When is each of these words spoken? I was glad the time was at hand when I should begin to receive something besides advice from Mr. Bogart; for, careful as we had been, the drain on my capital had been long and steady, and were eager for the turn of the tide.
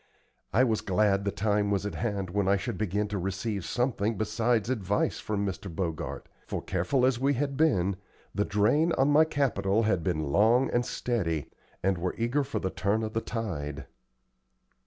I 0.51 0.63
was 0.63 0.81
glad 0.81 1.25
the 1.25 1.31
time 1.31 1.69
was 1.69 1.85
at 1.85 1.93
hand 1.93 2.31
when 2.31 2.47
I 2.47 2.57
should 2.57 2.75
begin 2.75 3.07
to 3.09 3.19
receive 3.19 3.63
something 3.63 4.17
besides 4.17 4.67
advice 4.67 5.19
from 5.19 5.45
Mr. 5.45 5.69
Bogart; 5.69 6.27
for, 6.47 6.59
careful 6.59 7.05
as 7.05 7.19
we 7.19 7.35
had 7.35 7.55
been, 7.55 7.97
the 8.33 8.43
drain 8.43 8.93
on 8.93 9.09
my 9.09 9.25
capital 9.25 9.83
had 9.83 10.03
been 10.03 10.31
long 10.31 10.71
and 10.71 10.83
steady, 10.87 11.51
and 11.83 11.99
were 11.99 12.15
eager 12.17 12.43
for 12.43 12.57
the 12.57 12.71
turn 12.71 13.03
of 13.03 13.13
the 13.13 13.21
tide. 13.21 13.85